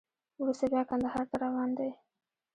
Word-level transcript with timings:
وروسته 0.41 0.65
بیا 0.71 0.81
کندهار 0.89 1.25
ته 1.31 1.35
روان 1.43 1.69
دی. 1.77 1.89